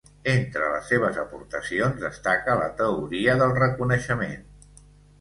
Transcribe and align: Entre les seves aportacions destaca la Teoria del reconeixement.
Entre 0.31 0.69
les 0.71 0.89
seves 0.93 1.19
aportacions 1.25 2.03
destaca 2.07 2.57
la 2.65 2.73
Teoria 2.83 3.39
del 3.45 3.57
reconeixement. 3.63 4.39